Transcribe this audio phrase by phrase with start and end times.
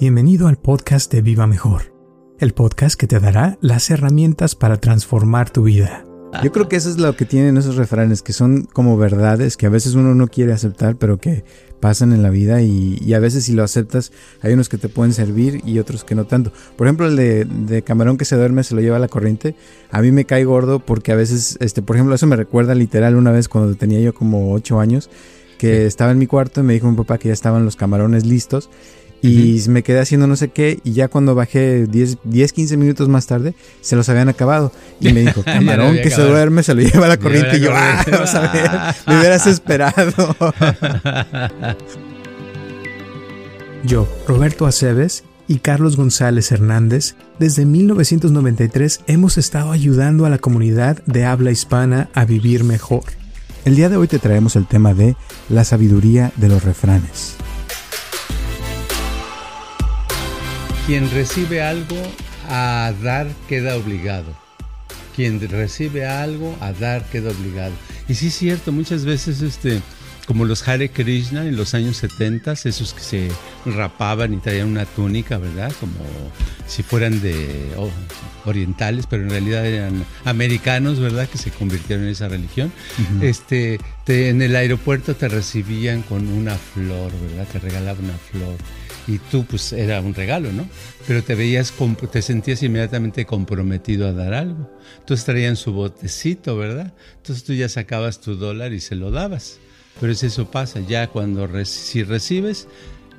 [0.00, 1.92] Bienvenido al podcast de Viva Mejor,
[2.38, 6.04] el podcast que te dará las herramientas para transformar tu vida.
[6.40, 9.66] Yo creo que eso es lo que tienen esos refranes, que son como verdades que
[9.66, 11.42] a veces uno no quiere aceptar, pero que
[11.80, 15.12] pasan en la vida y, a veces si lo aceptas hay unos que te pueden
[15.12, 16.52] servir y otros que no tanto.
[16.76, 19.56] Por ejemplo, el de, camarón que se duerme se lo lleva a la corriente,
[19.90, 23.16] a mí me cae gordo porque a veces, este, por ejemplo, eso me recuerda literal
[23.16, 25.10] una vez cuando tenía yo como 8 años,
[25.58, 28.24] que estaba en mi cuarto y me dijo mi papá que ya estaban los camarones
[28.24, 28.70] listos
[29.22, 33.08] y me quedé haciendo no sé qué y ya cuando bajé 10, 10, 15 minutos
[33.08, 36.82] más tarde se los habían acabado y me dijo, camarón que se duerme se lo
[36.82, 38.70] lleva a la corriente y yo, ah, a ver,
[39.06, 40.36] me hubieras esperado.
[43.84, 51.02] yo, Roberto Aceves y Carlos González Hernández, desde 1993 hemos estado ayudando a la comunidad
[51.06, 53.04] de habla hispana a vivir mejor.
[53.64, 55.16] El día de hoy te traemos el tema de
[55.48, 57.36] la sabiduría de los refranes.
[60.88, 62.00] Quien recibe algo
[62.48, 64.34] a dar queda obligado.
[65.14, 67.74] Quien recibe algo a dar queda obligado.
[68.08, 69.82] Y sí es cierto, muchas veces este,
[70.26, 73.28] como los Hare Krishna en los años 70, esos que se
[73.66, 75.70] rapaban y traían una túnica, ¿verdad?
[75.78, 75.92] Como
[76.66, 77.68] si fueran de
[78.46, 81.28] orientales, pero en realidad eran americanos, ¿verdad?
[81.28, 82.72] Que se convirtieron en esa religión.
[83.20, 87.46] Este, en el aeropuerto te recibían con una flor, ¿verdad?
[87.52, 88.56] Te regalaban una flor
[89.08, 90.68] y tú pues era un regalo, ¿no?
[91.06, 91.72] Pero te veías,
[92.12, 94.70] te sentías inmediatamente comprometido a dar algo.
[95.00, 96.92] Entonces traían su botecito, ¿verdad?
[97.16, 99.58] Entonces tú ya sacabas tu dólar y se lo dabas.
[99.98, 102.68] Pero eso pasa, ya cuando si recibes,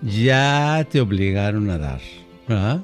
[0.03, 2.01] ya te obligaron a dar,
[2.47, 2.81] ¿verdad?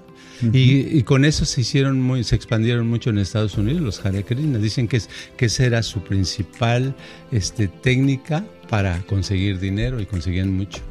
[0.52, 4.58] y, con eso se hicieron muy, se expandieron mucho en Estados Unidos los Hare Krishna.
[4.58, 6.94] Dicen que, es, que esa era su principal
[7.32, 10.82] este, técnica para conseguir dinero y conseguían mucho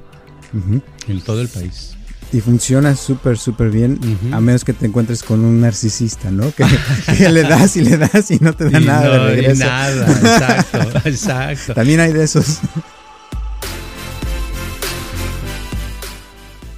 [1.08, 1.96] en todo el país.
[2.34, 4.00] Y funciona súper, súper bien,
[4.32, 6.50] a menos que te encuentres con un narcisista, ¿no?
[6.50, 6.64] Que,
[7.30, 9.64] le das y le das y no te da nada de regreso.
[9.64, 11.74] nada, exacto, exacto.
[11.74, 12.58] También hay de esos.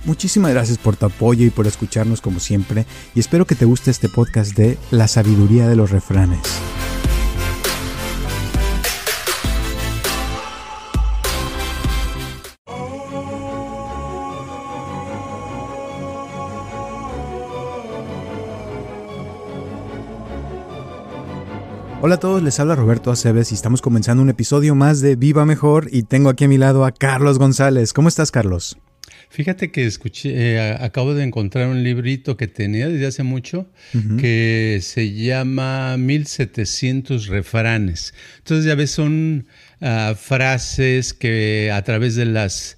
[0.04, 2.84] Muchísimas gracias por tu apoyo y por escucharnos como siempre,
[3.14, 6.42] y espero que te guste este podcast de La sabiduría de los refranes.
[22.02, 25.46] Hola a todos, les habla Roberto Aceves y estamos comenzando un episodio más de Viva
[25.46, 27.94] Mejor y tengo aquí a mi lado a Carlos González.
[27.94, 28.76] ¿Cómo estás, Carlos?
[29.30, 33.66] Fíjate que escuché, eh, acabo de encontrar un librito que tenía desde hace mucho
[34.18, 38.14] que se llama 1700 refranes.
[38.38, 39.46] Entonces ya ves, son
[39.80, 42.76] ah, frases que a través de las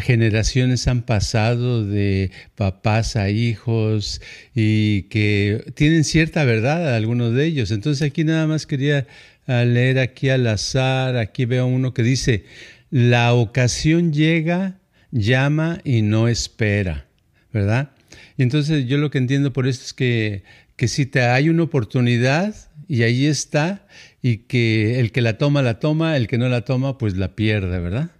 [0.00, 4.20] generaciones han pasado de papás a hijos
[4.54, 7.70] y que tienen cierta verdad algunos de ellos.
[7.72, 9.06] Entonces aquí nada más quería
[9.46, 12.44] ah, leer aquí al azar, aquí veo uno que dice,
[12.90, 14.78] la ocasión llega,
[15.10, 17.06] llama y no espera,
[17.52, 17.90] ¿verdad?
[18.36, 20.44] Y entonces yo lo que entiendo por esto es que,
[20.76, 22.54] que si te hay una oportunidad
[22.86, 23.86] y ahí está,
[24.22, 27.34] y que el que la toma, la toma, el que no la toma, pues la
[27.34, 28.10] pierde, ¿verdad?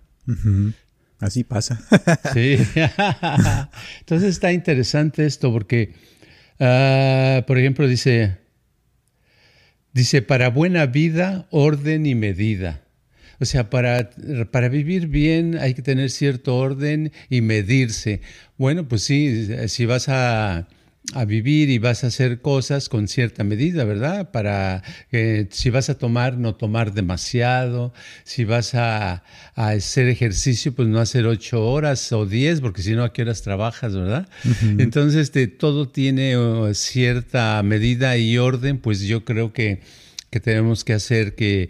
[1.23, 1.81] Así pasa.
[2.35, 2.59] sí.
[4.01, 5.95] Entonces está interesante esto porque,
[6.59, 8.39] ah, por ejemplo, dice,
[9.93, 12.83] dice, para buena vida, orden y medida.
[13.39, 14.11] O sea, para,
[14.51, 18.21] para vivir bien hay que tener cierto orden y medirse.
[18.59, 20.67] Bueno, pues sí, si vas a
[21.15, 24.31] a vivir y vas a hacer cosas con cierta medida, ¿verdad?
[24.31, 27.93] Para que si vas a tomar, no tomar demasiado,
[28.25, 29.23] si vas a,
[29.55, 33.43] hacer ejercicio, pues no hacer ocho horas o diez, porque si no, ¿a qué horas
[33.43, 34.29] trabajas, verdad?
[34.79, 39.81] Entonces, de, todo tiene uh, cierta medida y orden, pues yo creo que
[40.33, 41.69] que tenemos que hacer, que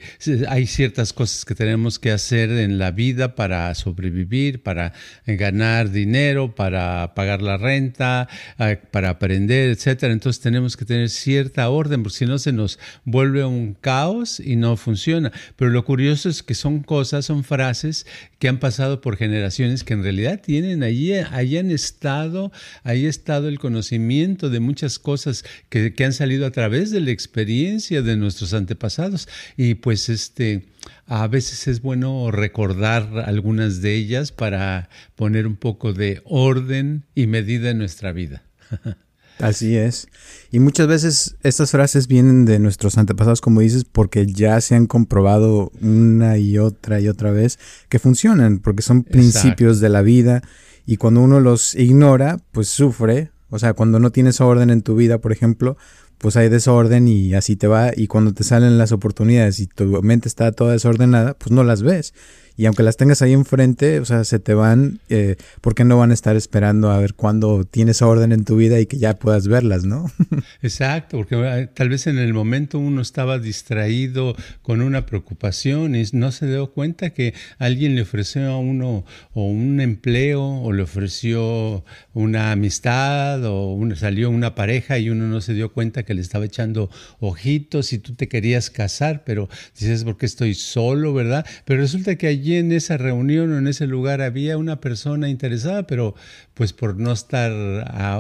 [0.48, 4.92] hay ciertas cosas que tenemos que hacer en la vida para sobrevivir, para
[5.26, 8.28] ganar dinero, para pagar la renta,
[8.58, 10.12] ah, para aprender, etcétera.
[10.12, 14.54] Entonces tenemos que tener cierta orden, porque si no se nos vuelve un caos y
[14.54, 15.32] no funciona.
[15.56, 18.06] Pero lo curioso es que son cosas, son frases
[18.38, 22.52] que han pasado por generaciones que en realidad tienen allí, ahí han estado,
[22.84, 27.00] ahí ha estado el conocimiento de muchas cosas que, que han salido a través de
[27.00, 29.28] la experiencia de nuestros antepasados.
[29.56, 30.66] Y pues este,
[31.06, 37.26] a veces es bueno recordar algunas de ellas para poner un poco de orden y
[37.26, 38.42] medida en nuestra vida.
[39.38, 40.08] Así es.
[40.50, 44.86] Y muchas veces estas frases vienen de nuestros antepasados, como dices, porque ya se han
[44.86, 47.58] comprobado una y otra y otra vez
[47.88, 50.42] que funcionan, porque son principios de la vida
[50.86, 53.30] y cuando uno los ignora, pues sufre.
[53.50, 55.76] O sea, cuando no tienes orden en tu vida, por ejemplo,
[56.22, 57.90] pues hay desorden y así te va.
[57.94, 61.82] Y cuando te salen las oportunidades y tu mente está toda desordenada, pues no las
[61.82, 62.14] ves.
[62.56, 66.10] Y aunque las tengas ahí enfrente, o sea, se te van, eh, porque no van
[66.10, 69.48] a estar esperando a ver cuándo tienes orden en tu vida y que ya puedas
[69.48, 70.10] verlas, ¿no?
[70.62, 76.04] Exacto, porque eh, tal vez en el momento uno estaba distraído con una preocupación y
[76.12, 80.82] no se dio cuenta que alguien le ofreció a uno o un empleo o le
[80.82, 86.20] ofreció una amistad o salió una pareja y uno no se dio cuenta que le
[86.20, 86.90] estaba echando
[87.20, 91.46] ojitos y tú te querías casar, pero dices, porque estoy solo, verdad?
[91.64, 95.86] Pero resulta que allí en esa reunión o en ese lugar había una persona interesada,
[95.86, 96.16] pero
[96.54, 97.52] pues por no estar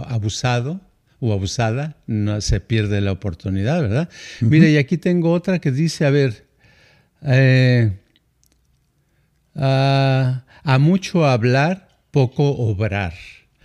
[0.08, 0.80] abusado
[1.18, 4.08] o abusada, no se pierde la oportunidad, ¿verdad?
[4.40, 6.46] Mira, y aquí tengo otra que dice, a ver,
[7.22, 7.90] eh,
[9.54, 13.14] a mucho hablar, poco obrar.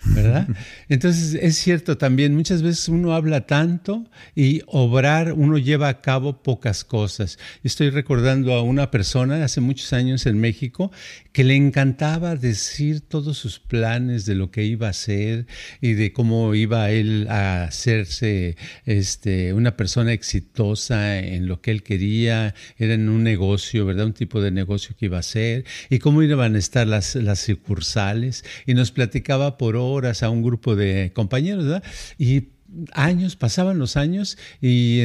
[0.05, 0.47] ¿Verdad?
[0.89, 4.05] Entonces es cierto también, muchas veces uno habla tanto
[4.35, 7.37] y obrar, uno lleva a cabo pocas cosas.
[7.63, 10.91] Estoy recordando a una persona hace muchos años en México
[11.33, 15.45] que le encantaba decir todos sus planes de lo que iba a hacer
[15.81, 21.83] y de cómo iba él a hacerse este, una persona exitosa en lo que él
[21.83, 24.07] quería, era en un negocio, ¿verdad?
[24.07, 27.39] Un tipo de negocio que iba a hacer y cómo iban a estar las, las
[27.39, 29.86] sucursales y nos platicaba por horas
[30.21, 31.83] a un grupo de compañeros, ¿verdad?
[32.17, 32.49] Y
[32.93, 34.99] años, pasaban los años y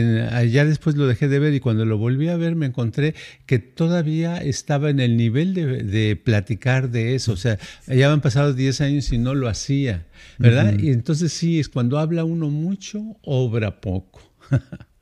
[0.50, 3.14] ya después lo dejé de ver y cuando lo volví a ver me encontré
[3.46, 8.52] que todavía estaba en el nivel de, platicar de eso, o sea, ya habían pasado
[8.52, 10.06] 10 años y no lo hacía,
[10.38, 10.79] ¿verdad?
[10.79, 14.20] Y entonces sí, es cuando habla uno mucho, obra poco.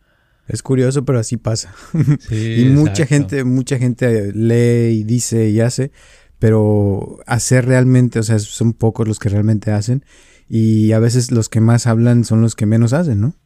[0.49, 1.73] Es curioso, pero así pasa.
[2.31, 5.93] y mucha gente, mucha gente lee y dice y hace,
[6.41, 10.05] pero hacer realmente, o sea, son pocos los que realmente hacen
[10.49, 13.37] y a veces los que más hablan son los que menos hacen, ¿no?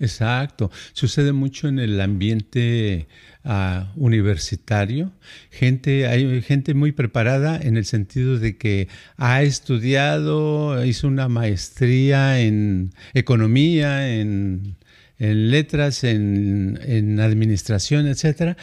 [0.00, 0.70] Exacto.
[0.92, 3.06] Sucede mucho en el ambiente
[3.44, 5.12] ah, universitario.
[5.50, 12.40] Gente, hay gente muy preparada en el sentido de que ha estudiado, hizo una maestría
[12.40, 14.76] en economía, en,
[15.18, 18.56] letras, en, en administración, etcétera,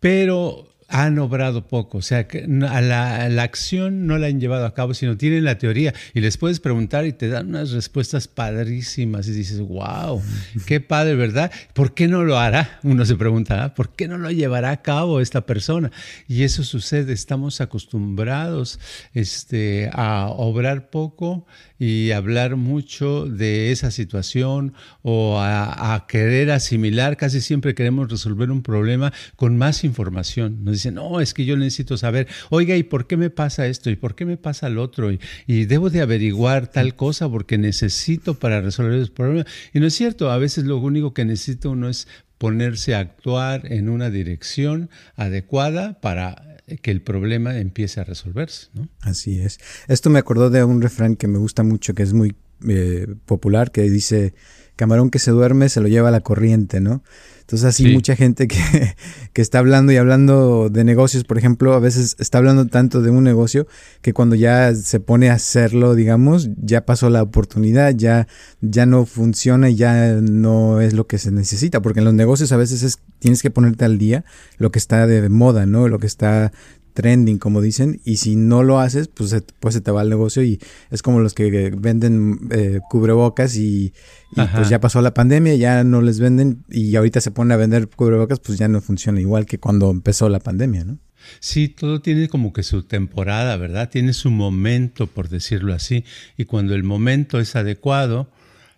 [0.00, 4.74] pero han obrado poco, o sea, que a la, acción no la han llevado a
[4.74, 9.28] cabo, sino tienen la teoría y les puedes preguntar y te dan unas respuestas padrísimas
[9.28, 10.22] y dices, wow,
[10.66, 11.50] qué padre, ¿verdad?
[11.72, 12.78] ¿Por qué no lo hará?
[12.82, 13.46] Uno se pregunta.
[13.74, 15.90] ¿por qué no lo llevará a cabo esta persona?
[16.28, 18.78] Y eso sucede, estamos acostumbrados
[19.14, 21.46] este, a obrar poco
[21.78, 28.62] y hablar mucho de esa situación o a, querer asimilar, casi siempre queremos resolver un
[28.62, 30.64] problema con más información.
[30.64, 33.90] Nos dicen, no, es que yo necesito saber, oiga, ¿y por qué me pasa esto?
[33.90, 35.10] ¿Y por qué me pasa lo otro?
[35.10, 39.46] Y, y debo de averiguar tal cosa porque necesito para resolver ese problema.
[39.72, 42.06] Y no es cierto, a veces lo único que necesita uno es
[42.38, 48.68] ponerse a actuar en una dirección adecuada para que el problema empiece a resolverse.
[48.74, 48.88] ¿no?
[49.00, 49.58] Así es.
[49.88, 52.34] Esto me acordó de un refrán que me gusta mucho, que es muy
[52.68, 54.34] eh, popular, que dice,
[54.76, 57.02] camarón que se duerme se lo lleva a la corriente, ¿no?
[57.40, 58.58] Entonces así mucha gente que,
[59.32, 63.10] que, está hablando y hablando de negocios, por ejemplo, a veces está hablando tanto de
[63.10, 63.68] un negocio
[64.02, 68.26] que cuando ya se pone a hacerlo, digamos, ya pasó la oportunidad, ya,
[68.62, 72.50] ya no funciona y ya no es lo que se necesita, porque en los negocios
[72.50, 74.24] a veces es, tienes que ponerte al día
[74.58, 75.86] lo que está de moda, ¿no?
[75.86, 76.50] Lo que está
[76.96, 80.08] trending, como dicen, y si no lo haces, pues se, pues se te va el
[80.08, 80.58] negocio y
[80.90, 83.92] es como los que venden eh, cubrebocas y,
[84.34, 87.88] pues ya pasó la pandemia, ya no les venden y ahorita se ponen a vender
[87.88, 90.98] cubrebocas, pues ya no funciona igual que cuando empezó la pandemia, ¿no?
[91.40, 93.90] Sí, todo tiene como que su temporada, ¿verdad?
[93.90, 96.04] Tiene su momento, por decirlo así,
[96.36, 98.30] y cuando el momento es adecuado,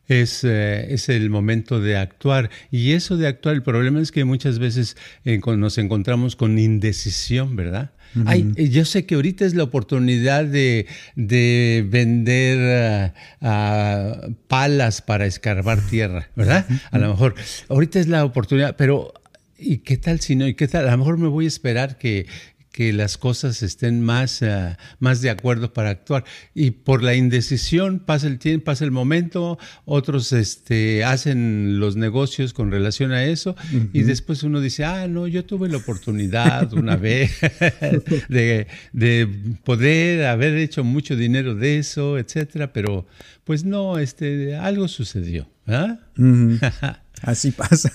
[0.08, 2.50] es, eh, es, el momento de actuar.
[2.70, 7.56] Y eso de actuar, el problema es que muchas veces eh, nos encontramos con indecisión,
[7.56, 7.92] ¿verdad?
[8.24, 13.12] Ay, eh, yo sé que ahorita es la oportunidad de, vender
[13.42, 16.66] uh, palas para escarbar tierra, ¿verdad?
[16.90, 17.34] A lo mejor
[17.68, 19.12] ahorita es la oportunidad, pero
[19.58, 20.46] ¿y qué tal si no?
[20.46, 20.88] ¿Y qué tal?
[20.88, 22.26] A lo mejor me voy a esperar que,
[22.72, 26.24] que las cosas estén más, uh, más de acuerdo para actuar.
[26.54, 32.52] Y por la indecisión pasa el tiempo, pasa el momento, otros este, hacen los negocios
[32.52, 33.56] con relación a eso
[33.92, 37.32] y después uno dice, ah, no, yo tuve la oportunidad una vez
[38.28, 39.28] de, de,
[39.64, 43.06] poder haber hecho mucho dinero de eso, etcétera, pero
[43.44, 45.48] pues no, este, algo sucedió.
[45.66, 45.98] ¿ah?
[47.22, 47.90] Así pasa.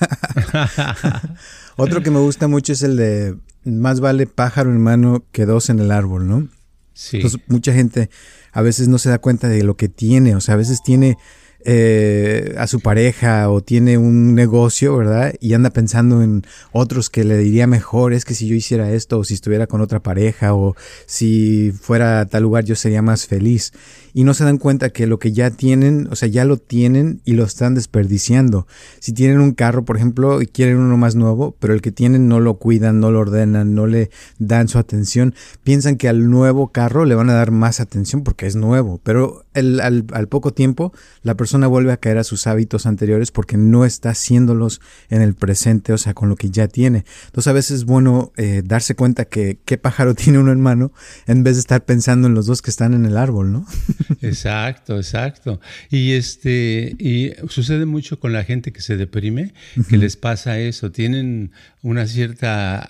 [1.77, 5.69] Otro que me gusta mucho es el de más vale pájaro en mano que dos
[5.69, 6.47] en el árbol, ¿no?
[6.93, 7.17] Sí.
[7.17, 8.09] Entonces, mucha gente
[8.51, 11.17] a veces no se da cuenta de lo que tiene, o sea, a veces tiene
[11.65, 15.33] eh, a su pareja o tiene un negocio, ¿verdad?
[15.39, 19.19] Y anda pensando en otros que le diría mejor, es que si yo hiciera esto
[19.19, 23.27] o si estuviera con otra pareja o si fuera a tal lugar yo sería más
[23.27, 23.71] feliz
[24.13, 27.21] y no se dan cuenta que lo que ya tienen, o sea, ya lo tienen
[27.25, 28.67] y lo están desperdiciando.
[28.99, 32.27] Si tienen un carro, por ejemplo, y quieren uno más nuevo, pero el que tienen
[32.27, 36.67] no lo cuidan, no lo ordenan, no le dan su atención, piensan que al nuevo
[36.67, 40.93] carro le van a dar más atención porque es nuevo, pero al, al poco tiempo
[41.23, 45.35] la persona vuelve a caer a sus hábitos anteriores porque no está haciéndolos en el
[45.35, 47.05] presente, o sea, con lo que ya tiene.
[47.25, 50.91] Entonces a veces es bueno eh, darse cuenta que qué pájaro tiene uno en mano
[51.27, 53.65] en vez de estar pensando en los dos que están en el árbol, ¿no?
[54.21, 55.59] Exacto, exacto.
[55.89, 59.53] Y este, y sucede mucho con la gente que se deprime,
[59.89, 60.91] que les pasa eso.
[60.91, 62.87] Tienen una cierta,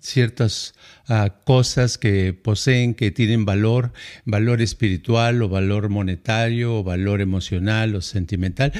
[0.00, 0.74] ciertas
[1.44, 3.92] cosas que poseen que tienen valor,
[4.24, 8.72] valor espiritual o valor monetario o valor emocional o sentimental.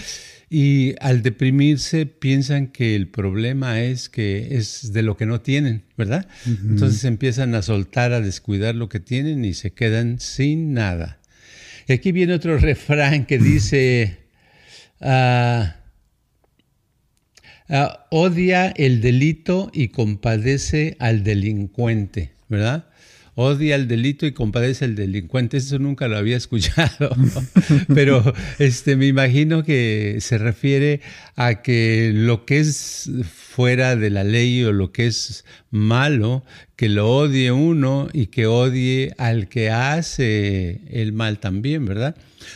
[0.49, 5.83] Y al deprimirse piensan que el problema es que es de lo que no tienen,
[5.97, 6.29] ¿verdad?
[6.47, 11.21] Entonces empiezan a soltar, a descuidar lo que tienen y se quedan sin nada.
[11.89, 14.19] Y aquí viene otro refrán que dice,
[15.01, 15.77] ah,
[17.69, 22.87] ah, odia el delito y compadece al delincuente, ¿verdad?
[23.37, 25.59] odia el delito y compadece al delincuente.
[25.59, 27.15] Eso nunca lo había escuchado,
[27.95, 31.01] pero este, me imagino que se refiere
[31.37, 36.45] a que lo que es fuera de la ley o lo que es malo,
[36.77, 42.15] que lo odie uno y que odie al que hace el mal también, ¿verdad?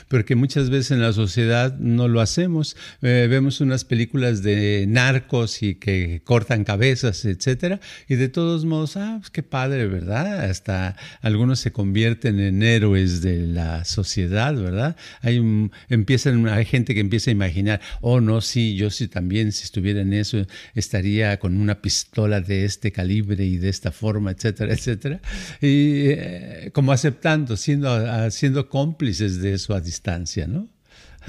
[0.08, 2.76] Porque muchas veces en la sociedad no lo hacemos.
[3.02, 8.96] Eh, vemos unas películas de narcos y que cortan cabezas, etcétera, y de todos modos,
[8.96, 10.44] ah, pues qué padre, ¿verdad?
[10.44, 14.96] Hasta algunos se convierten en héroes de la sociedad, ¿verdad?
[15.22, 15.40] Hay,
[15.88, 20.02] empiezan, hay gente que empieza a imaginar, oh, no, sí, yo sí también, si estuviera
[20.02, 25.20] en eso, estaría con una pistola de este calibre y de esta forma, etcétera, etcétera.
[25.60, 30.68] Y eh, como aceptando, siendo, siendo cómplices de eso a distancia, ¿no?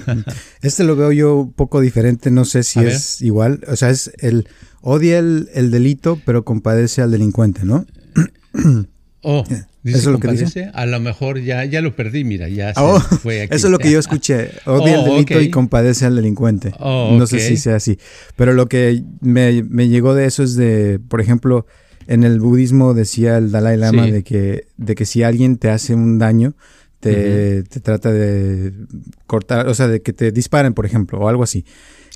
[0.62, 3.60] Este lo veo yo un poco diferente, no sé si es igual.
[3.68, 4.48] O sea, es el
[4.80, 7.86] odia el, el, delito, pero compadece al delincuente, ¿no?
[9.22, 9.44] Oh,
[9.82, 10.70] dice ¿Eso es lo que dice?
[10.74, 13.54] A lo mejor ya, ya lo perdí, mira, ya oh, fue aquí.
[13.54, 14.50] Eso es lo que yo escuché.
[14.66, 16.72] Odia el oh, delito y compadece al delincuente.
[16.78, 17.98] Oh, no sé si sea así.
[18.36, 21.66] Pero lo que me, me, llegó de eso es de, por ejemplo,
[22.06, 25.94] en el budismo decía el Dalai Lama de, que, de que si alguien te hace
[25.94, 26.54] un daño,
[27.00, 28.72] te, te, trata de
[29.26, 31.64] cortar, o sea, de que te disparen, por ejemplo, o algo así.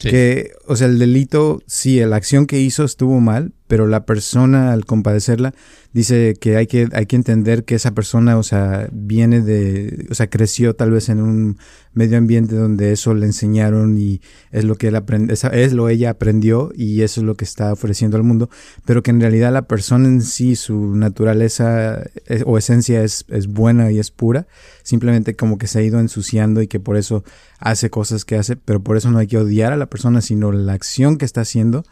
[0.00, 4.72] Que, o sea, el delito, sí, la acción que hizo estuvo mal, pero la persona
[4.72, 5.54] al compadecerla
[5.96, 10.14] dice que hay que hay que entender que esa persona, o sea, viene de, o
[10.14, 11.56] sea, creció tal vez en un
[11.94, 14.20] medio ambiente donde eso le enseñaron y
[14.52, 17.72] es lo que él aprende, es, lo ella aprendió y eso es lo que está
[17.72, 18.50] ofreciendo al mundo,
[18.84, 23.46] pero que en realidad la persona en sí, su naturaleza eh, o esencia es, es
[23.46, 24.46] buena y es pura,
[24.82, 27.24] simplemente como que se ha ido ensuciando y que por eso
[27.58, 30.52] hace cosas que hace, pero por eso no hay que odiar a la persona, sino
[30.52, 31.86] la acción que está haciendo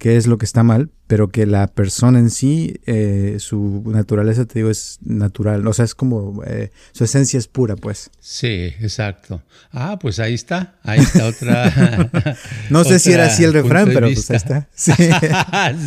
[0.00, 4.46] qué es lo que está mal, pero que la persona en sí, eh, su naturaleza,
[4.46, 8.10] te digo, es natural, o sea, es como, eh, su esencia es pura, pues.
[8.18, 9.42] Sí, exacto.
[9.70, 12.10] Ah, pues ahí está, ahí está otra.
[12.70, 14.68] no sé si era así el refrán, pero pues ahí está.
[14.74, 14.92] Sí.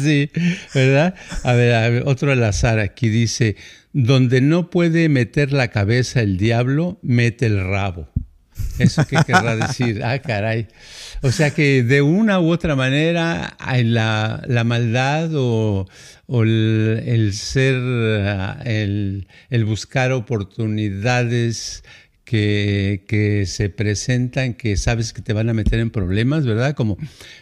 [0.04, 0.32] sí,
[0.76, 1.16] ¿verdad?
[1.44, 3.56] A ver, a ver, otro al azar aquí dice,
[3.94, 8.10] donde no puede meter la cabeza el diablo, mete el rabo.
[8.78, 10.04] ¿Eso qué querrá decir?
[10.04, 10.68] Ah, caray.
[11.26, 15.88] O sea que de una u otra manera la, la maldad o,
[16.28, 17.76] el, ser,
[18.66, 19.26] el,
[19.66, 21.86] buscar oportunidades
[22.26, 26.76] que, que, se presentan, que sabes que te van a meter en problemas, ¿verdad?
[26.76, 26.98] Como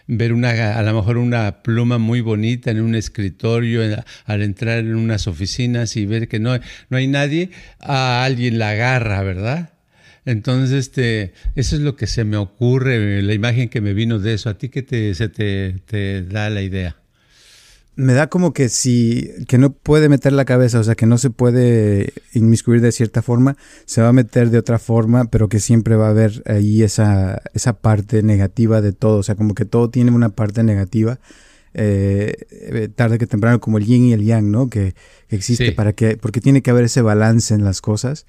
[0.05, 3.81] ver una, a lo mejor una pluma muy bonita en un escritorio,
[4.25, 6.55] al entrar en unas oficinas y ver que no,
[6.89, 9.80] no hay nadie, a alguien la agarra, ¿verdad?
[10.25, 14.35] Entonces, este, eso es lo que se me ocurre, la imagen que me vino de
[14.35, 14.49] eso.
[14.49, 16.97] ¿A ti qué te, se te, da la idea?
[17.93, 21.17] me da como que si, que no puede meter la cabeza, o sea, que no
[21.17, 25.59] se puede inmiscuir de cierta forma, se va a meter de otra forma, pero que
[25.59, 29.65] siempre va a haber ahí esa, esa parte negativa de todo, o sea, como que
[29.65, 31.19] todo tiene una parte negativa,
[31.73, 34.69] eh, eh tarde que temprano, como el yin y el yang, ¿no?
[34.69, 34.95] Que,
[35.29, 38.25] existe para que, porque tiene que haber ese balance en las cosas.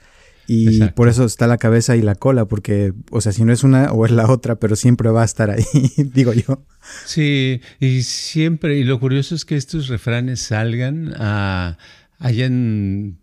[0.54, 3.64] Y por eso está la cabeza y la cola, porque, o sea, si no es
[3.64, 5.64] una o es la otra, pero siempre va a estar ahí,
[5.97, 6.64] digo yo.
[7.06, 11.78] Sí, y siempre, y lo curioso es que estos refranes salgan a,
[12.18, 13.18] hayan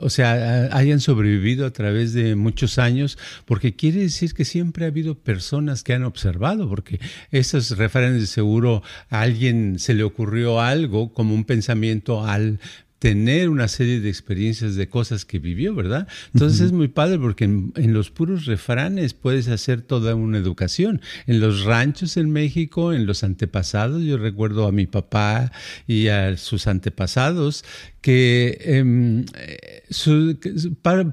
[0.00, 4.88] o sea, hayan sobrevivido a través de muchos años, porque quiere decir que siempre ha
[4.88, 7.00] habido personas que han observado, porque
[7.30, 12.60] esos refranes de seguro a alguien se le ocurrió algo como un pensamiento al
[13.02, 16.06] tener una serie de experiencias de cosas que vivió, ¿verdad?
[16.34, 21.00] Entonces es muy padre porque en, los puros refranes puedes hacer toda una educación.
[21.26, 25.50] En los ranchos en México, en los antepasados, yo recuerdo a mi papá
[25.88, 27.64] y a sus antepasados
[28.02, 29.24] que em,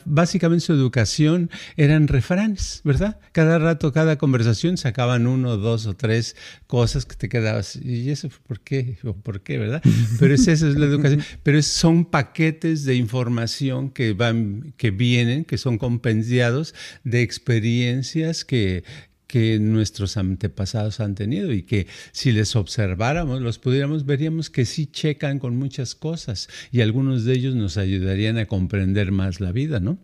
[0.05, 3.19] básicamente su educación eran refranes, ¿verdad?
[3.31, 8.29] Cada rato, cada conversación sacaban uno, dos o tres cosas que te quedabas, ¿y eso
[8.47, 8.97] por qué?
[9.23, 9.83] ¿Por qué, verdad?
[10.19, 11.23] Pero es esa es la educación.
[11.43, 18.83] Pero son paquetes de información que van, que vienen, que son compendiados de experiencias que
[19.27, 24.87] que nuestros antepasados han tenido y que si les observáramos, los pudiéramos, veríamos que sí
[24.87, 29.79] checan con muchas cosas y algunos de ellos nos ayudarían a comprender más la vida,
[29.79, 29.99] ¿no?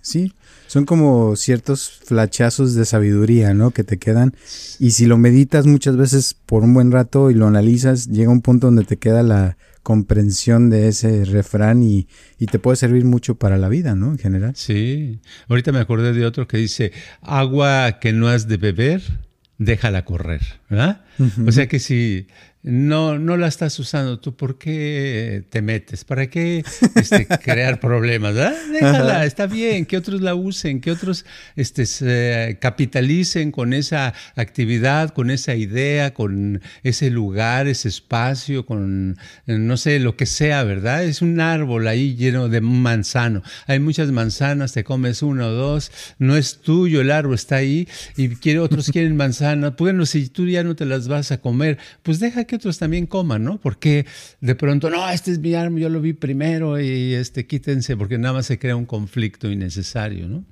[0.00, 0.32] Sí,
[0.66, 3.70] son como ciertos flachazos de sabiduría, ¿no?
[3.70, 4.34] Que te quedan.
[4.78, 8.42] Y si lo meditas muchas veces por un buen rato y lo analizas, llega un
[8.42, 12.06] punto donde te queda la, comprensión de ese refrán y,
[12.50, 14.12] te puede servir mucho para la vida, ¿no?
[14.12, 14.52] En general.
[14.54, 15.20] Sí.
[15.48, 19.02] Ahorita me acordé de otro que dice, agua que no has de beber,
[19.58, 21.04] déjala correr, ¿verdad?
[21.46, 22.28] O sea que si
[22.62, 26.04] no, no la estás usando, ¿tú por qué te metes?
[26.04, 26.62] ¿Para qué
[26.94, 28.34] este, crear problemas?
[28.34, 31.24] Déjala, está bien, que otros la usen, que otros
[31.56, 39.16] este, se capitalicen con esa actividad, con esa idea, con ese lugar, ese espacio, con
[39.46, 41.04] no sé, lo que sea, ¿verdad?
[41.04, 43.42] Es un árbol ahí lleno de manzano.
[43.68, 47.88] Hay muchas manzanas, te comes una o dos, no es tuyo el árbol, está ahí
[48.18, 49.74] y quiere, otros quieren manzanas.
[49.78, 53.06] Bueno, si tú ya no te las vas a comer, pues deja que otros también
[53.06, 53.58] coman, ¿no?
[53.60, 54.06] Porque
[54.40, 58.18] de pronto, no, este es mi arma, yo lo vi primero y este, quítense, porque
[58.18, 60.44] nada más se crea un conflicto innecesario, ¿no?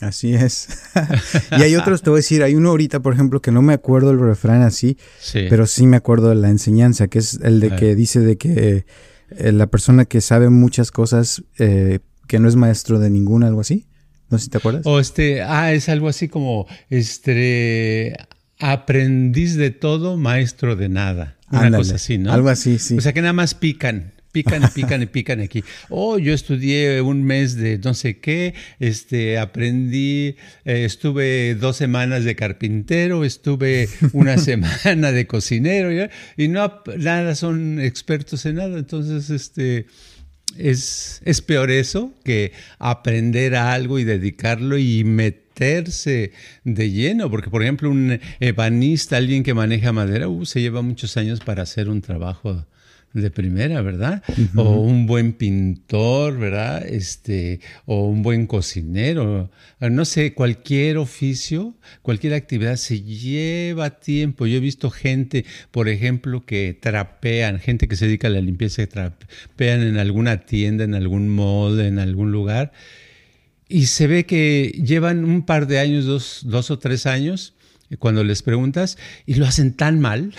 [0.00, 0.68] así es.
[1.58, 3.72] y hay otros, te voy a decir, hay uno ahorita, por ejemplo, que no me
[3.72, 4.98] acuerdo el refrán así,
[5.32, 8.84] pero sí me acuerdo de la enseñanza, que es el de que dice de que
[9.30, 13.60] eh, la persona que sabe muchas cosas, eh, que no es maestro de ninguna, algo
[13.60, 13.86] así.
[14.30, 14.82] No sé si te acuerdas.
[14.86, 18.16] O este, ah, es algo así como, este,
[18.62, 21.36] aprendiz de todo, maestro de nada.
[21.50, 22.32] Una cosa así, ¿no?
[22.32, 22.96] Algo así, sí.
[22.96, 24.12] O sea que nada más pican.
[24.30, 25.64] Pican y pican y pican aquí.
[25.90, 32.24] Oh, yo estudié un mes de no sé qué, este, aprendí, eh, estuve dos semanas
[32.24, 38.78] de carpintero, estuve una semana de cocinero, y no, nada, son expertos en nada.
[38.78, 39.86] Entonces, este,
[40.56, 45.04] es, es peor eso que aprender a algo y dedicarlo y
[45.52, 46.32] meterse
[46.64, 51.16] de lleno, porque por ejemplo un ebanista, alguien que maneja madera, uh, se lleva muchos
[51.16, 52.66] años para hacer un trabajo
[53.12, 54.22] de primera, ¿verdad?
[54.56, 56.86] O un buen pintor, ¿verdad?
[56.86, 64.46] Este, o un buen cocinero, no sé, cualquier oficio, cualquier actividad se lleva tiempo.
[64.46, 68.80] Yo he visto gente, por ejemplo, que trapean, gente que se dedica a la limpieza,
[68.80, 72.72] que trapean en alguna tienda, en algún molde, en algún lugar,
[73.72, 77.54] y se ve que llevan un par de años, dos, dos o tres años,
[77.98, 80.32] cuando les preguntas y lo hacen tan mal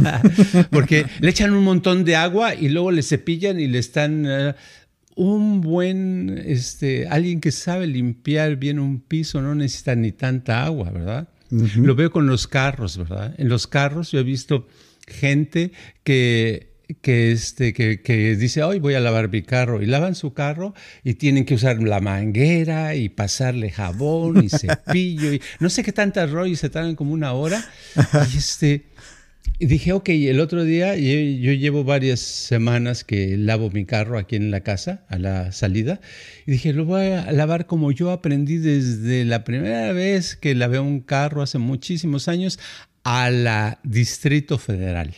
[0.70, 4.54] porque le echan un montón de agua y luego le cepillan y le están eh,
[5.14, 10.90] un buen este alguien que sabe limpiar bien un piso no necesita ni tanta agua,
[10.90, 11.28] ¿verdad?
[11.50, 13.34] Lo veo con los carros, ¿verdad?
[13.38, 14.68] En los carros yo he visto
[15.06, 15.72] gente
[16.04, 20.32] que que, este, que, que, dice, hoy voy a lavar mi carro, y lavan su
[20.32, 20.74] carro
[21.04, 25.92] y tienen que usar la manguera y pasarle jabón y cepillo, y no sé qué
[25.92, 27.64] tantas rollos se tardan como una hora.
[28.32, 28.86] Y, este,
[29.58, 34.18] y dije, ok, el otro día, yo, yo, llevo varias semanas que lavo mi carro
[34.18, 36.00] aquí en la casa, a la salida,
[36.46, 40.78] y dije, lo voy a lavar como yo aprendí desde la primera vez que lavé
[40.78, 42.58] un carro hace muchísimos años
[43.04, 45.14] a la Distrito Federal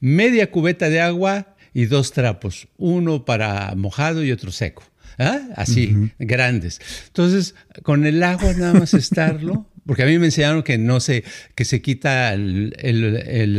[0.00, 4.84] media cubeta de agua y dos trapos, uno para mojado y otro seco.
[5.18, 5.40] ¿ah?
[5.56, 6.80] Así, grandes.
[7.08, 11.24] Entonces, con el agua nada más estarlo, porque a mí me enseñaron que no se,
[11.54, 13.56] que se quita el, el,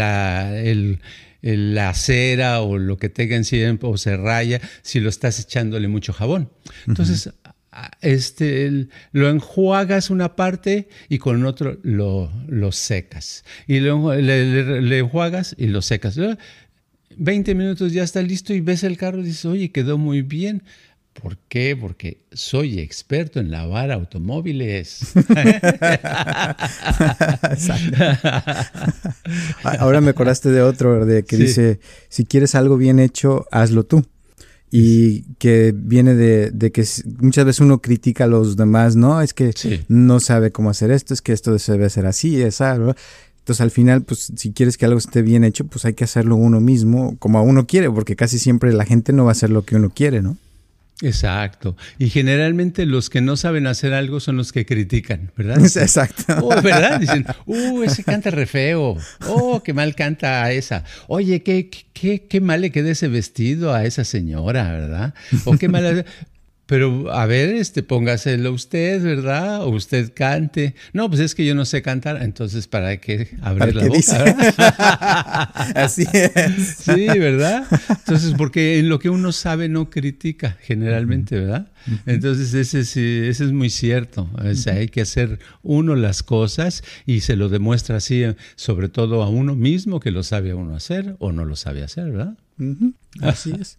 [1.42, 6.14] la cera o lo que tenga encima o se raya si lo estás echándole mucho
[6.14, 6.50] jabón.
[6.88, 7.32] Entonces,
[8.02, 13.44] este, lo enjuagas una parte y con otro lo, lo secas.
[13.68, 16.18] Y lo, le, enjuagas y lo secas.
[17.18, 20.64] 20 minutos ya está listo y ves el carro y dices, oye, quedó muy bien.
[21.14, 21.78] ¿Por qué?
[21.78, 25.14] Porque soy experto en lavar automóviles.
[29.64, 34.06] Ahora me acordaste de otro, de que dice, si quieres algo bien hecho, hazlo tú.
[34.78, 36.86] Y que viene de, que
[37.20, 39.22] muchas veces uno critica a los demás, ¿no?
[39.22, 39.54] Es que
[39.88, 44.02] no sabe cómo hacer esto, es que esto debe ser así, esa, Entonces al final,
[44.02, 47.42] pues si quieres que algo esté bien hecho, pues hay que hacerlo uno mismo, como
[47.42, 50.22] uno quiere, porque casi siempre la gente no va a hacer lo que uno quiere,
[50.22, 50.36] ¿no?
[51.02, 51.76] Exacto.
[52.00, 55.60] Y generalmente los que no saben hacer algo son los que critican, ¿verdad?
[55.64, 56.38] Exacto.
[56.42, 57.00] Oh, ¿Verdad?
[57.00, 58.98] Dicen, uh, ese canta re feo.
[59.28, 60.86] Oh, qué mal canta esa.
[61.08, 65.14] Oye, qué, qué, qué mal le queda ese vestido a esa señora, ¿verdad?
[65.44, 66.06] O qué mal.
[66.66, 69.64] Pero a ver, este, póngaselo usted, ¿verdad?
[69.64, 70.74] O usted cante.
[70.94, 75.42] No, pues es que yo no sé cantar, entonces ¿para qué abrir la boca?
[75.76, 76.56] Así es.
[76.86, 77.66] Sí, ¿verdad?
[77.90, 81.72] Entonces, porque en lo que uno sabe no critica generalmente, ¿verdad?
[82.06, 84.30] Entonces, ese, sí, ese es muy cierto.
[84.34, 88.24] O sea, hay que hacer uno las cosas y se lo demuestra así,
[88.56, 92.12] sobre todo a uno mismo que lo sabe uno hacer o no lo sabe hacer,
[92.12, 92.38] ¿verdad?
[93.22, 93.78] Así es.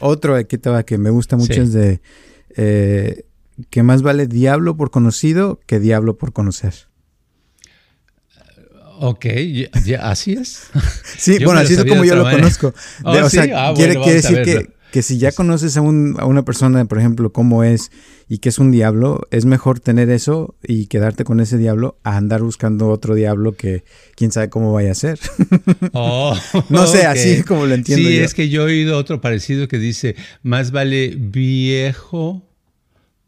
[0.00, 2.00] otro que, que me gusta mucho es de
[2.56, 3.24] eh,
[3.70, 6.74] que más vale diablo por conocido que diablo por conocer.
[9.04, 9.26] Ok,
[10.00, 10.68] así es.
[11.18, 12.72] sí, bueno, así es como yo lo conozco.
[13.02, 16.44] Oh, o sea, ah, quiere, decir que, que, si ya conoces a, un, a, una
[16.44, 17.90] persona, por ejemplo, cómo es
[18.28, 22.16] y que es un diablo, es mejor tener eso y quedarte con ese diablo a
[22.16, 25.18] andar buscando otro diablo que quién sabe cómo vaya a ser.
[25.94, 26.34] Oh,
[26.68, 28.08] no sé, así como lo entiendo.
[28.08, 32.42] Sí, es que yo he oído otro parecido que dice, más vale viejo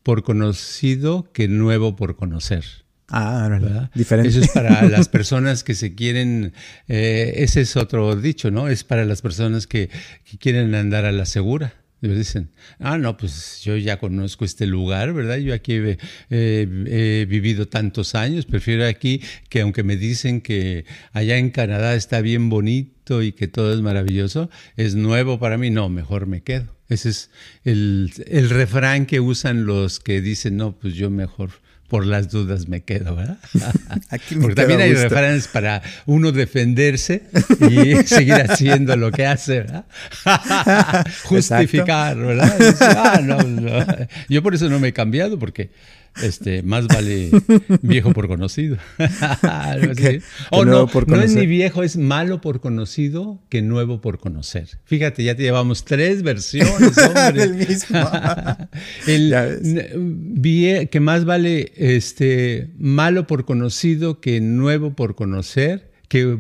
[0.03, 2.84] por conocido que nuevo por conocer.
[3.17, 3.91] Ah, ¿verdad?
[3.95, 4.31] diferente.
[4.31, 6.53] Eso es para las personas que se quieren,
[6.89, 8.69] eh, ese es otro dicho, ¿no?
[8.69, 9.89] Es para las personas que,
[10.25, 11.75] que quieren andar a la segura
[12.13, 15.39] dicen, ah, no, pues yo ya conozco este lugar, ¿verdad?
[15.39, 15.81] Yo aquí
[16.31, 22.21] he, vivido tantos años, prefiero aquí que aunque me dicen que allá en Canadá está
[22.21, 26.75] bien bonito y que todo es maravilloso, es nuevo para mí, no, mejor me quedo.
[26.89, 27.31] Ese es
[27.65, 31.51] el, el refrán que usan los que dicen, no, pues yo mejor
[31.95, 33.39] por las dudas me quedo, ¿verdad?
[34.41, 37.23] Porque también hay refranes para uno defenderse
[37.71, 39.85] y seguir haciendo lo que hace, ¿verdad?
[41.23, 42.53] Justificar, ¿verdad?
[42.97, 43.39] Ah, no,
[44.29, 45.71] Yo por eso no me he cambiado, porque
[46.23, 47.31] este, más vale
[47.83, 48.77] viejo por conocido.
[50.51, 54.69] o no, no es ni viejo, es malo por conocido que nuevo por conocer.
[54.85, 57.49] Fíjate, ya te llevamos tres versiones, hombre.
[57.49, 57.99] mismo.
[59.07, 65.93] El, que más vale este, malo por conocido que nuevo por conocer.
[66.09, 66.39] Que,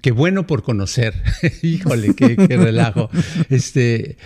[0.00, 1.14] que bueno por conocer.
[1.62, 3.10] Híjole, qué, qué relajo.
[3.48, 4.16] Este,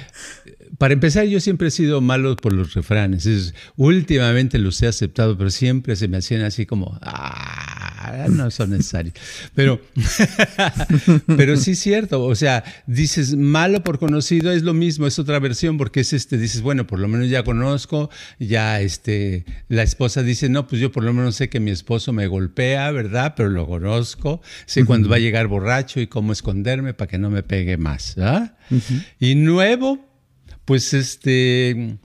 [0.82, 3.24] para empezar, yo siempre he sido malo por los refranes.
[3.24, 8.70] Es, últimamente los he aceptado, pero siempre se me hacían así como, ah, no son
[8.70, 9.14] necesarios.
[9.54, 9.80] Pero,
[11.36, 12.24] pero sí es cierto.
[12.24, 16.36] O sea, dices malo por conocido es lo mismo, es otra versión, porque es este,
[16.36, 20.90] dices, bueno, por lo menos ya conozco, ya este, la esposa dice, no, pues yo
[20.90, 23.34] por lo menos sé que mi esposo me golpea, ¿verdad?
[23.36, 27.30] Pero lo conozco, sé cuándo va a llegar borracho y cómo esconderme para que no
[27.30, 28.16] me pegue más.
[29.20, 30.11] Y nuevo,
[30.64, 31.98] pues este,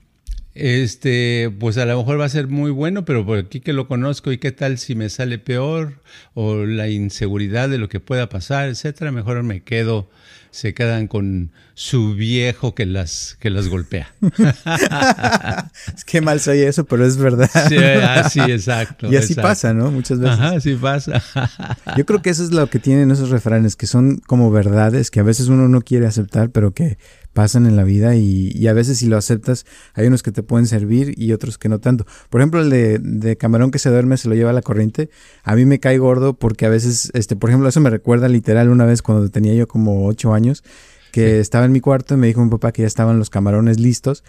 [0.54, 3.86] este, pues a lo mejor va a ser muy bueno, pero por aquí que lo
[3.86, 6.02] conozco y qué tal si me sale peor
[6.34, 10.10] o la inseguridad de lo que pueda pasar, etcétera, mejor me quedo,
[10.50, 14.12] se quedan con su viejo que las, que las golpea.
[15.96, 17.48] es que mal soy eso, pero es verdad.
[17.68, 19.12] Sí, así, exacto.
[19.12, 19.92] Y así pasa, ¿no?
[19.92, 20.38] Muchas veces.
[20.40, 21.22] Ajá, así pasa.
[21.96, 25.20] Yo creo que eso es lo que tienen esos refranes, que son como verdades que
[25.20, 26.98] a veces uno no quiere aceptar, pero que
[27.38, 30.66] pasan en la vida y, a veces si lo aceptas hay unos que te pueden
[30.66, 32.04] servir y otros que no tanto.
[32.30, 35.08] Por ejemplo, el de, camarón que se duerme se lo lleva a la corriente,
[35.44, 38.70] a mí me cae gordo porque a veces, este, por ejemplo, eso me recuerda literal
[38.70, 40.64] una vez cuando tenía yo como ocho años
[41.12, 43.78] que estaba en mi cuarto y me dijo mi papá que ya estaban los camarones
[43.78, 44.24] listos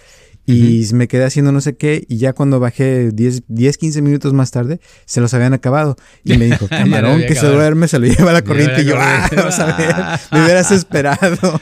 [0.52, 4.34] y me quedé haciendo no sé qué y ya cuando bajé 10, 10, 15 minutos
[4.34, 5.96] más tarde se los habían acabado.
[6.24, 8.96] Y me dijo, camarón que se duerme se lo lleva a la corriente y yo,
[8.98, 9.96] ah, a ver,
[10.32, 11.62] me hubieras esperado.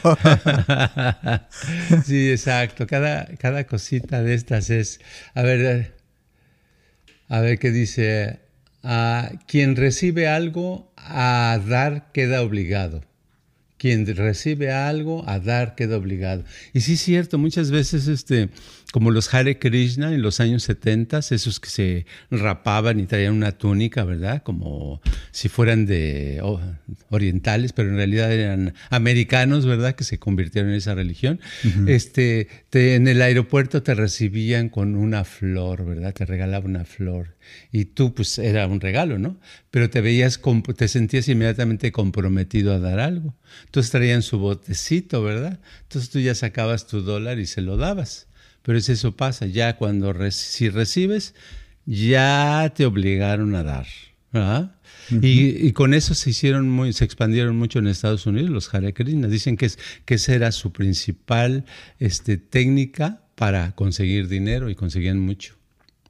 [2.06, 5.00] sí, exacto, cada, cada cosita de estas es,
[5.34, 5.94] a ver,
[7.28, 8.40] a ver qué dice,
[8.82, 13.02] a quien recibe algo a dar queda obligado.
[13.76, 16.42] Quien recibe algo, a dar queda obligado.
[16.72, 18.48] Y sí es cierto, muchas veces, este,
[18.92, 23.52] como los Hare Krishna en los años 70, esos que se rapaban y traían una
[23.52, 24.42] túnica, ¿verdad?
[24.42, 26.40] Como si fueran de
[27.10, 29.94] orientales, pero en realidad eran americanos, ¿verdad?
[29.94, 31.38] Que se convirtieron en esa religión.
[31.86, 36.14] este, en el aeropuerto te recibían con una flor, ¿verdad?
[36.14, 37.36] Te regalaban una flor.
[37.70, 39.38] Y tú, pues, era un regalo, ¿no?
[39.70, 40.40] Pero te veías,
[40.76, 43.34] te sentías inmediatamente comprometido a dar algo.
[43.66, 45.60] Entonces traían su botecito, ¿verdad?
[45.82, 48.27] Entonces tú ya sacabas tu dólar y se lo dabas.
[48.68, 51.34] Pero es eso pasa, ya cuando si recibes,
[51.86, 53.86] ya te obligaron a dar.
[54.30, 54.76] ¿verdad?
[55.22, 59.26] y, con eso se hicieron muy, se expandieron mucho en Estados Unidos los Hare Krishna.
[59.28, 61.64] Dicen que, es, que esa era su principal
[61.98, 65.54] este, técnica para conseguir dinero y conseguían mucho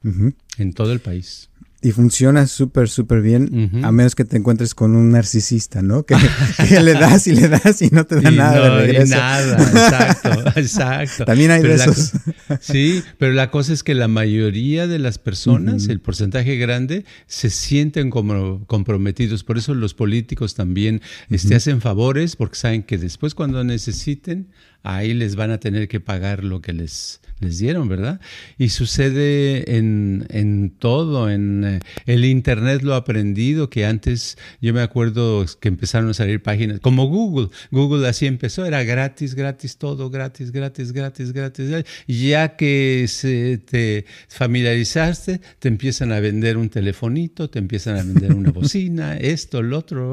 [0.03, 1.49] en todo el país.
[1.81, 6.05] Y funciona súper, súper bien, a menos que te encuentres con un narcisista, ¿no?
[6.05, 6.15] Que,
[6.81, 9.15] le das y le das y no te da nada de regreso.
[9.15, 11.25] nada, exacto, exacto.
[11.25, 12.11] También hay de esos.
[12.59, 17.49] sí, pero la cosa es que la mayoría de las personas, el porcentaje grande, se
[17.49, 19.45] sienten como comprometidos.
[19.45, 24.49] Por eso los políticos también este, hacen favores, porque saben que después cuando necesiten,
[24.83, 28.19] ahí les van a tener que pagar lo que les les dieron, ¿verdad?
[28.57, 34.73] Y sucede en, en todo, en eh, el Internet lo ha aprendido, que antes yo
[34.73, 39.77] me acuerdo que empezaron a salir páginas, como Google, Google así empezó, era gratis, gratis,
[39.77, 46.69] todo, gratis, gratis, gratis, gratis, ya que se, te familiarizaste, te empiezan a vender un
[46.69, 50.11] telefonito, te empiezan a vender una bocina, esto, lo otro,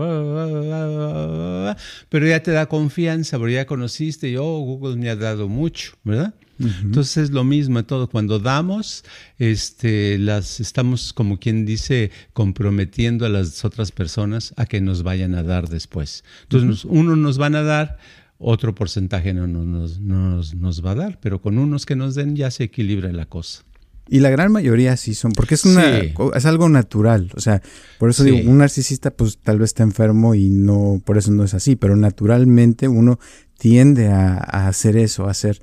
[2.09, 5.97] pero ya te da confianza, porque ya conociste y, oh, Google me ha dado mucho,
[6.05, 6.35] ¿verdad?
[6.59, 8.09] Entonces es lo mismo todo.
[8.09, 9.05] Cuando damos,
[9.38, 15.35] este, las estamos, como quien dice, comprometiendo a las otras personas a que nos vayan
[15.35, 16.25] a dar después.
[16.45, 17.99] Entonces, uno nos van a dar,
[18.38, 22.51] otro porcentaje no, nos, nos, va a dar, pero con unos que nos den ya
[22.51, 23.64] se equilibra la cosa.
[24.09, 27.61] Y la gran mayoría sí son, porque es una es algo natural, o sea,
[27.99, 31.42] por eso digo, un narcisista pues tal vez está enfermo y no, por eso no
[31.42, 33.19] es así, pero naturalmente uno
[33.59, 35.61] tiende a, a hacer eso, a hacer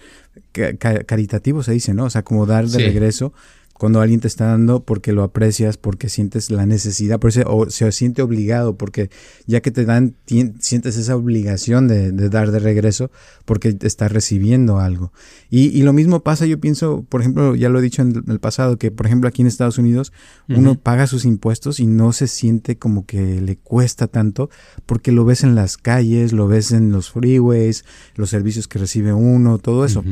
[0.52, 2.06] caritativo se dice, ¿no?
[2.06, 3.34] O sea, como dar de regreso
[3.74, 7.92] cuando alguien te está dando porque lo aprecias, porque sientes la necesidad, por o se
[7.92, 9.10] siente obligado, porque
[9.46, 13.12] ya que te dan, sientes esa obligación de, dar de regreso
[13.46, 15.12] porque te estás recibiendo algo.
[15.50, 18.78] Y, lo mismo pasa, yo pienso, por ejemplo, ya lo he dicho en el pasado,
[18.78, 20.14] que por ejemplo aquí en Estados Unidos
[20.48, 24.50] uno paga sus impuestos y no se siente como que le cuesta tanto
[24.86, 29.14] porque lo ves en las calles, lo ves en los freeways, los servicios que recibe
[29.14, 30.04] uno, todo eso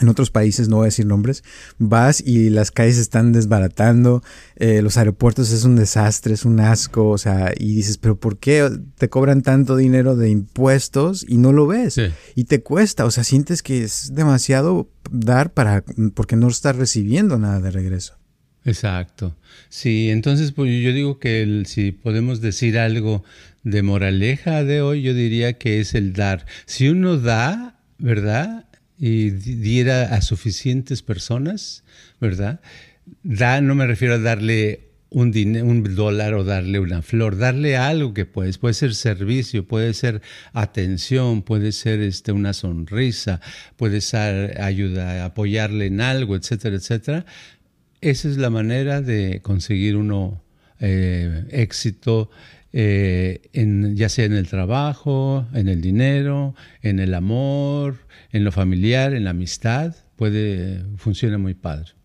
[0.00, 1.44] en otros países, no voy a decir nombres,
[1.78, 4.22] vas y las calles están desbaratando,
[4.56, 8.38] eh, los aeropuertos es un desastre, es un asco, o sea, y dices, pero ¿por
[8.38, 12.00] qué te cobran tanto dinero de impuestos y no lo ves?
[12.34, 15.84] Y te cuesta, o sea, sientes que es demasiado dar para,
[16.14, 18.18] porque no estás recibiendo nada de regreso.
[18.64, 19.36] Exacto.
[19.68, 23.24] Sí, entonces pues, yo digo que si podemos decir algo
[23.62, 26.46] de moraleja de hoy, yo diría que es el dar.
[26.66, 28.67] Si uno da, ¿verdad?
[28.98, 31.84] Y diera a suficientes personas,
[32.20, 32.60] ¿verdad?
[33.22, 35.32] Da, no me refiero a darle un,
[35.62, 40.20] un dólar o darle una flor, darle algo que puedes, puede ser servicio, puede ser
[40.52, 43.40] atención, puede ser este, una sonrisa,
[43.76, 47.24] puede ser ayuda, apoyarle en algo, etcétera, etcétera.
[48.00, 50.42] Esa es la manera de conseguir uno
[50.80, 52.30] eh, éxito
[52.72, 57.96] eh, en, ya sea en el trabajo, en el dinero, en el amor,
[58.30, 61.97] en lo familiar, en la amistad, puede, funciona muy padre.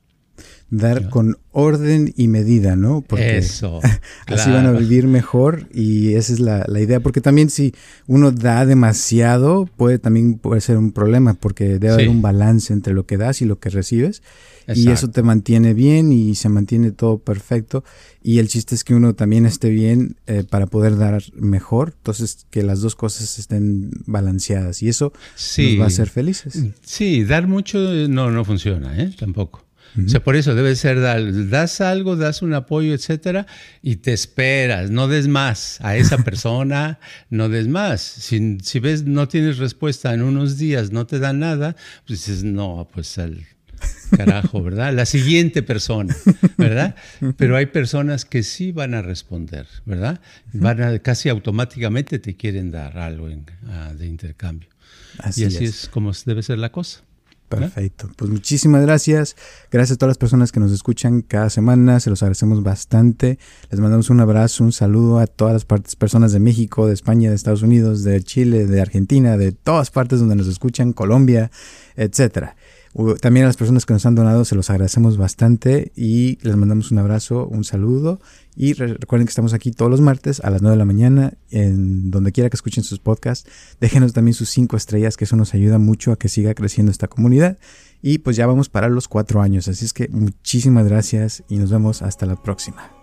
[0.76, 3.02] Dar con orden y medida, ¿no?
[3.02, 3.80] Porque Eso.
[4.28, 7.00] así van a vivir mejor y esa es la, la, idea.
[7.00, 7.74] Porque también si
[8.08, 12.94] uno da demasiado, puede también puede ser un problema porque debe haber un balance entre
[12.94, 14.22] lo que das y lo que recibes.
[14.68, 17.84] Y eso te mantiene bien y se mantiene todo perfecto.
[18.22, 21.94] Y el chiste es que uno también esté bien eh, para poder dar mejor.
[21.98, 24.82] Entonces, que las dos cosas estén balanceadas.
[24.82, 25.12] Y eso
[25.58, 26.64] nos va a hacer felices.
[26.82, 29.14] Sí, dar mucho no, no funciona, ¿eh?
[29.18, 29.63] Tampoco.
[29.96, 33.46] O sea, por eso debe ser das algo, das un apoyo, etcétera,
[33.82, 38.02] y te esperas, no des más a esa persona, no des más.
[38.02, 41.76] Si, si ves no tienes respuesta en unos días, no te dan nada,
[42.08, 43.46] pues dices, no, pues al
[44.16, 44.94] Carajo, ¿verdad?
[44.94, 46.16] La siguiente persona,
[46.58, 46.96] ¿verdad?
[47.38, 50.22] Pero hay personas que sí van a responder, ¿verdad?
[50.54, 53.28] Van a, casi automáticamente te quieren dar algo
[53.68, 54.70] ah, de intercambio.
[55.36, 55.90] y así es.
[55.90, 57.02] como debe ser la cosa.
[57.60, 58.10] Perfecto.
[58.16, 59.36] Pues muchísimas gracias.
[59.72, 62.00] Gracias a todas las personas que nos escuchan cada semana.
[62.00, 63.40] Se los agradecemos bastante.
[63.70, 67.30] Les mandamos un abrazo, un saludo a todas las partes, personas de México, de España,
[67.30, 71.52] de Estados Unidos, de Chile, de Argentina, de todas partes donde nos escuchan, Colombia,
[71.96, 72.56] etcétera.
[73.22, 76.92] También a las personas que nos han donado se los agradecemos bastante y les mandamos
[76.92, 78.20] un abrazo, un saludo
[78.56, 82.12] y recuerden que estamos aquí todos los martes a las 9 de la mañana en
[82.12, 83.50] donde quiera que escuchen sus podcasts.
[83.82, 87.08] Déjenos también sus 5 estrellas que eso nos ayuda mucho a que siga creciendo esta
[87.08, 87.58] comunidad
[88.04, 89.68] y pues ya vamos para los 4 años.
[89.68, 93.03] Así es que muchísimas gracias y nos vemos hasta la próxima.